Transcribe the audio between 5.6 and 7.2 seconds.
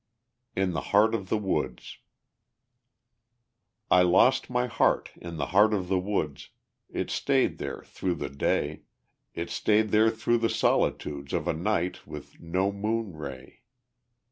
of the woods; It